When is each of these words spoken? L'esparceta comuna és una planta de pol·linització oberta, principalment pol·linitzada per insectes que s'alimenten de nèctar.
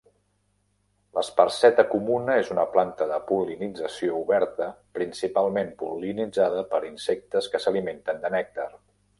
L'esparceta 1.17 1.83
comuna 1.91 2.37
és 2.43 2.49
una 2.55 2.63
planta 2.71 3.07
de 3.13 3.19
pol·linització 3.31 4.15
oberta, 4.23 4.71
principalment 5.01 5.71
pol·linitzada 5.85 6.67
per 6.73 6.83
insectes 6.93 7.53
que 7.53 7.65
s'alimenten 7.67 8.27
de 8.27 8.37
nèctar. 8.41 8.71